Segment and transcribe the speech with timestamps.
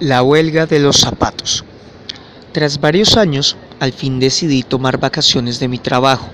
[0.00, 1.64] La huelga de los zapatos.
[2.50, 6.26] Tras varios años, al fin decidí tomar vacaciones de mi trabajo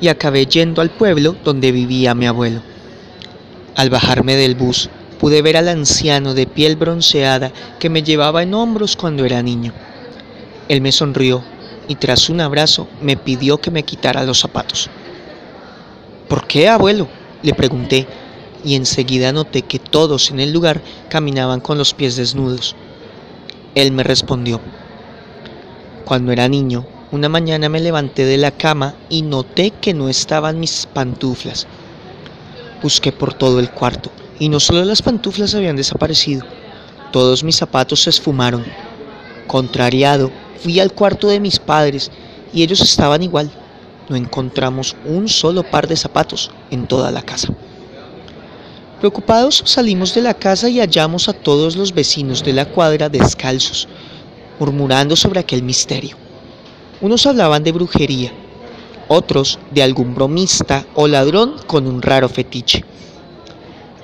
[0.00, 2.62] y acabé yendo al pueblo donde vivía mi abuelo.
[3.76, 4.90] Al bajarme del bus,
[5.20, 9.72] pude ver al anciano de piel bronceada que me llevaba en hombros cuando era niño.
[10.68, 11.44] Él me sonrió
[11.86, 14.90] y tras un abrazo me pidió que me quitara los zapatos.
[16.28, 17.06] ¿Por qué, abuelo?
[17.44, 18.08] le pregunté
[18.64, 22.74] y enseguida noté que todos en el lugar caminaban con los pies desnudos.
[23.76, 24.58] Él me respondió,
[26.06, 30.58] cuando era niño, una mañana me levanté de la cama y noté que no estaban
[30.58, 31.66] mis pantuflas.
[32.82, 36.46] Busqué por todo el cuarto y no solo las pantuflas habían desaparecido,
[37.12, 38.64] todos mis zapatos se esfumaron.
[39.46, 40.30] Contrariado,
[40.62, 42.10] fui al cuarto de mis padres
[42.54, 43.50] y ellos estaban igual.
[44.08, 47.52] No encontramos un solo par de zapatos en toda la casa.
[49.00, 53.88] Preocupados salimos de la casa y hallamos a todos los vecinos de la cuadra descalzos,
[54.58, 56.16] murmurando sobre aquel misterio.
[57.02, 58.32] Unos hablaban de brujería,
[59.08, 62.84] otros de algún bromista o ladrón con un raro fetiche.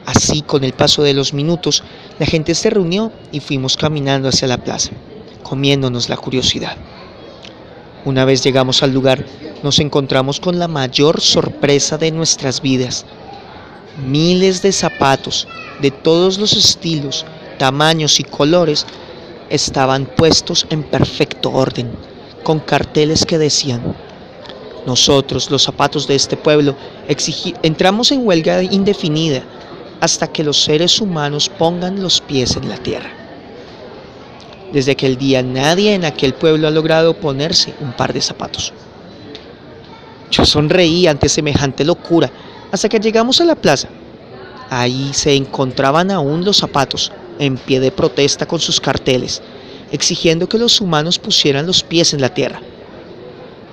[0.05, 1.83] Así, con el paso de los minutos,
[2.19, 4.91] la gente se reunió y fuimos caminando hacia la plaza,
[5.43, 6.77] comiéndonos la curiosidad.
[8.05, 9.25] Una vez llegamos al lugar,
[9.63, 13.07] nos encontramos con la mayor sorpresa de nuestras vidas
[13.99, 15.47] Miles de zapatos
[15.83, 17.27] de todos los estilos,
[17.59, 18.87] tamaños y colores
[19.51, 21.91] estaban puestos en perfecto orden,
[22.43, 23.95] con carteles que decían,
[24.87, 26.75] nosotros, los zapatos de este pueblo,
[27.63, 29.43] entramos en huelga indefinida
[30.01, 33.11] hasta que los seres humanos pongan los pies en la tierra.
[34.73, 38.73] Desde aquel día nadie en aquel pueblo ha logrado ponerse un par de zapatos.
[40.31, 42.33] Yo sonreí ante semejante locura
[42.73, 43.89] hasta que llegamos a la plaza.
[44.71, 49.43] Ahí se encontraban aún los zapatos, en pie de protesta con sus carteles,
[49.93, 52.61] exigiendo que los humanos pusieran los pies en la tierra.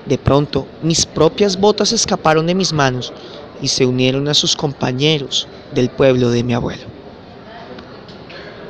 [0.06, 3.14] De pronto, mis propias botas escaparon de mis manos
[3.62, 6.89] y se unieron a sus compañeros del pueblo de mi abuelo.